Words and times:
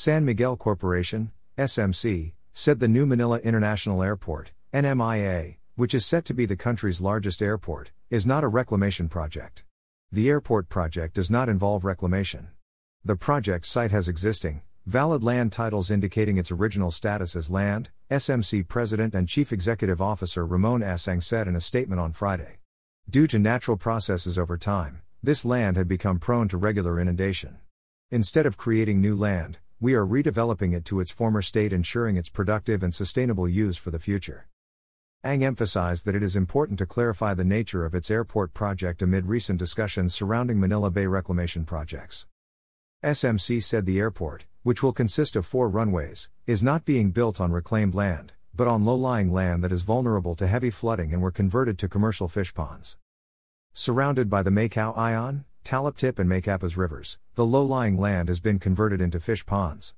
San 0.00 0.24
Miguel 0.24 0.56
Corporation, 0.56 1.32
SMC, 1.56 2.32
said 2.52 2.78
the 2.78 2.86
new 2.86 3.04
Manila 3.04 3.40
International 3.40 4.00
Airport, 4.00 4.52
NMIA, 4.72 5.56
which 5.74 5.92
is 5.92 6.06
set 6.06 6.24
to 6.26 6.32
be 6.32 6.46
the 6.46 6.54
country's 6.54 7.00
largest 7.00 7.42
airport, 7.42 7.90
is 8.08 8.24
not 8.24 8.44
a 8.44 8.48
reclamation 8.48 9.08
project. 9.08 9.64
The 10.12 10.28
airport 10.28 10.68
project 10.68 11.14
does 11.14 11.32
not 11.32 11.48
involve 11.48 11.82
reclamation. 11.82 12.50
The 13.04 13.16
project 13.16 13.66
site 13.66 13.90
has 13.90 14.08
existing, 14.08 14.62
valid 14.86 15.24
land 15.24 15.50
titles 15.50 15.90
indicating 15.90 16.38
its 16.38 16.52
original 16.52 16.92
status 16.92 17.34
as 17.34 17.50
land, 17.50 17.90
SMC 18.08 18.68
President 18.68 19.16
and 19.16 19.28
Chief 19.28 19.52
Executive 19.52 20.00
Officer 20.00 20.46
Ramon 20.46 20.80
S. 20.80 21.08
Ang 21.08 21.20
said 21.20 21.48
in 21.48 21.56
a 21.56 21.60
statement 21.60 22.00
on 22.00 22.12
Friday. 22.12 22.58
Due 23.10 23.26
to 23.26 23.40
natural 23.40 23.76
processes 23.76 24.38
over 24.38 24.56
time, 24.56 25.02
this 25.24 25.44
land 25.44 25.76
had 25.76 25.88
become 25.88 26.20
prone 26.20 26.46
to 26.46 26.56
regular 26.56 27.00
inundation. 27.00 27.56
Instead 28.12 28.46
of 28.46 28.56
creating 28.56 29.00
new 29.00 29.16
land, 29.16 29.58
we 29.80 29.94
are 29.94 30.04
redeveloping 30.04 30.74
it 30.74 30.84
to 30.84 30.98
its 30.98 31.12
former 31.12 31.40
state, 31.40 31.72
ensuring 31.72 32.16
its 32.16 32.28
productive 32.28 32.82
and 32.82 32.92
sustainable 32.92 33.48
use 33.48 33.76
for 33.76 33.92
the 33.92 33.98
future. 34.00 34.48
Ang 35.22 35.44
emphasized 35.44 36.04
that 36.04 36.16
it 36.16 36.22
is 36.22 36.34
important 36.34 36.78
to 36.80 36.86
clarify 36.86 37.32
the 37.32 37.44
nature 37.44 37.84
of 37.84 37.94
its 37.94 38.10
airport 38.10 38.52
project 38.54 39.02
amid 39.02 39.26
recent 39.26 39.56
discussions 39.56 40.12
surrounding 40.12 40.58
Manila 40.58 40.90
Bay 40.90 41.06
reclamation 41.06 41.64
projects. 41.64 42.26
SMC 43.04 43.62
said 43.62 43.86
the 43.86 44.00
airport, 44.00 44.46
which 44.64 44.82
will 44.82 44.92
consist 44.92 45.36
of 45.36 45.46
four 45.46 45.68
runways, 45.68 46.28
is 46.44 46.60
not 46.60 46.84
being 46.84 47.12
built 47.12 47.40
on 47.40 47.52
reclaimed 47.52 47.94
land, 47.94 48.32
but 48.52 48.66
on 48.66 48.84
low 48.84 48.96
lying 48.96 49.32
land 49.32 49.62
that 49.62 49.70
is 49.70 49.82
vulnerable 49.82 50.34
to 50.34 50.48
heavy 50.48 50.70
flooding 50.70 51.12
and 51.12 51.22
were 51.22 51.30
converted 51.30 51.78
to 51.78 51.88
commercial 51.88 52.26
fish 52.26 52.52
ponds. 52.52 52.96
Surrounded 53.72 54.28
by 54.28 54.42
the 54.42 54.50
Meycauayan, 54.50 55.44
Taliptip, 55.68 56.18
and 56.18 56.30
Macapas 56.30 56.78
rivers, 56.78 57.18
the 57.34 57.44
low 57.44 57.62
lying 57.62 57.98
land 57.98 58.28
has 58.28 58.40
been 58.40 58.58
converted 58.58 59.02
into 59.02 59.20
fish 59.20 59.44
ponds. 59.44 59.92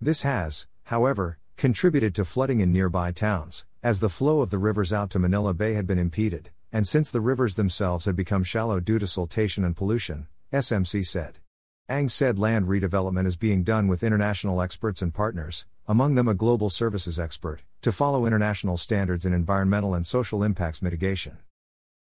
This 0.00 0.22
has, 0.22 0.68
however, 0.84 1.40
contributed 1.56 2.14
to 2.14 2.24
flooding 2.24 2.60
in 2.60 2.72
nearby 2.72 3.10
towns, 3.10 3.64
as 3.82 3.98
the 3.98 4.08
flow 4.08 4.40
of 4.40 4.50
the 4.50 4.58
rivers 4.58 4.92
out 4.92 5.10
to 5.10 5.18
Manila 5.18 5.52
Bay 5.52 5.72
had 5.74 5.84
been 5.84 5.98
impeded, 5.98 6.50
and 6.70 6.86
since 6.86 7.10
the 7.10 7.20
rivers 7.20 7.56
themselves 7.56 8.04
had 8.04 8.14
become 8.14 8.44
shallow 8.44 8.78
due 8.78 9.00
to 9.00 9.04
siltation 9.04 9.66
and 9.66 9.74
pollution, 9.74 10.28
SMC 10.52 11.04
said. 11.04 11.38
Ang 11.88 12.08
said 12.08 12.38
land 12.38 12.68
redevelopment 12.68 13.26
is 13.26 13.36
being 13.36 13.64
done 13.64 13.88
with 13.88 14.04
international 14.04 14.62
experts 14.62 15.02
and 15.02 15.12
partners, 15.12 15.66
among 15.88 16.14
them 16.14 16.28
a 16.28 16.34
global 16.34 16.70
services 16.70 17.18
expert, 17.18 17.62
to 17.82 17.90
follow 17.90 18.26
international 18.26 18.76
standards 18.76 19.26
in 19.26 19.32
environmental 19.32 19.92
and 19.92 20.06
social 20.06 20.44
impacts 20.44 20.80
mitigation. 20.80 21.38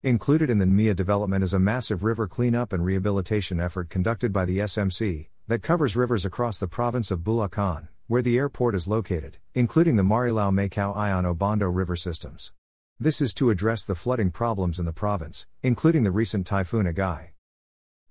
Included 0.04 0.48
in 0.48 0.58
the 0.58 0.64
NMIA 0.64 0.94
development 0.94 1.42
is 1.42 1.52
a 1.52 1.58
massive 1.58 2.04
river 2.04 2.28
cleanup 2.28 2.72
and 2.72 2.84
rehabilitation 2.84 3.58
effort 3.58 3.90
conducted 3.90 4.32
by 4.32 4.44
the 4.44 4.58
SMC, 4.58 5.26
that 5.48 5.60
covers 5.60 5.96
rivers 5.96 6.24
across 6.24 6.60
the 6.60 6.68
province 6.68 7.10
of 7.10 7.24
Bulacan, 7.24 7.88
where 8.06 8.22
the 8.22 8.38
airport 8.38 8.76
is 8.76 8.86
located, 8.86 9.38
including 9.56 9.96
the 9.96 10.04
Marilao 10.04 10.52
Meycauayan 10.52 11.24
Obando 11.24 11.68
river 11.74 11.96
systems. 11.96 12.52
This 13.00 13.20
is 13.20 13.34
to 13.34 13.50
address 13.50 13.84
the 13.84 13.96
flooding 13.96 14.30
problems 14.30 14.78
in 14.78 14.84
the 14.84 14.92
province, 14.92 15.48
including 15.64 16.04
the 16.04 16.12
recent 16.12 16.46
Typhoon 16.46 16.86
Egay. 16.86 17.30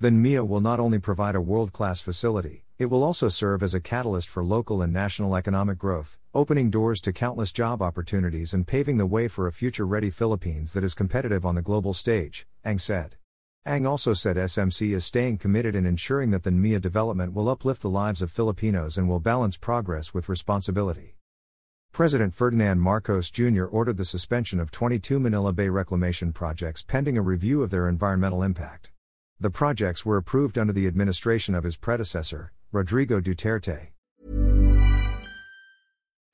The 0.01 0.09
NMIA 0.09 0.45
will 0.45 0.59
not 0.59 0.81
only 0.81 0.99
provide 0.99 1.35
a 1.35 1.41
world 1.41 1.71
class 1.71 2.01
facility, 2.01 2.65
it 2.77 2.87
will 2.87 3.01
also 3.01 3.29
serve 3.29 3.63
as 3.63 3.73
a 3.73 3.79
catalyst 3.79 4.27
for 4.27 4.43
local 4.43 4.81
and 4.81 4.91
national 4.91 5.37
economic 5.37 5.77
growth, 5.77 6.17
opening 6.37 6.69
doors 6.69 7.01
to 7.01 7.11
countless 7.11 7.51
job 7.51 7.81
opportunities 7.81 8.53
and 8.53 8.67
paving 8.67 8.97
the 8.97 9.07
way 9.07 9.27
for 9.27 9.47
a 9.47 9.51
future 9.51 9.87
ready 9.87 10.11
Philippines 10.11 10.71
that 10.71 10.83
is 10.83 10.93
competitive 10.93 11.43
on 11.43 11.55
the 11.55 11.63
global 11.63 11.95
stage, 11.95 12.45
Ang 12.63 12.77
said. 12.77 13.15
Ang 13.65 13.87
also 13.87 14.13
said 14.13 14.35
SMC 14.35 14.93
is 14.93 15.03
staying 15.03 15.39
committed 15.39 15.73
in 15.73 15.87
ensuring 15.87 16.29
that 16.29 16.43
the 16.43 16.51
NMIA 16.51 16.79
development 16.79 17.33
will 17.33 17.49
uplift 17.49 17.81
the 17.81 17.89
lives 17.89 18.21
of 18.21 18.29
Filipinos 18.29 18.99
and 18.99 19.09
will 19.09 19.19
balance 19.19 19.57
progress 19.57 20.13
with 20.13 20.29
responsibility. 20.29 21.15
President 21.91 22.35
Ferdinand 22.35 22.81
Marcos 22.81 23.31
Jr. 23.31 23.65
ordered 23.65 23.97
the 23.97 24.05
suspension 24.05 24.59
of 24.59 24.69
22 24.69 25.19
Manila 25.19 25.51
Bay 25.51 25.69
reclamation 25.69 26.31
projects 26.31 26.83
pending 26.83 27.17
a 27.17 27.21
review 27.23 27.63
of 27.63 27.71
their 27.71 27.89
environmental 27.89 28.43
impact. 28.43 28.91
The 29.39 29.49
projects 29.49 30.05
were 30.05 30.17
approved 30.17 30.59
under 30.59 30.71
the 30.71 30.85
administration 30.85 31.55
of 31.55 31.63
his 31.63 31.77
predecessor, 31.77 32.53
Rodrigo 32.71 33.19
Duterte. 33.19 33.87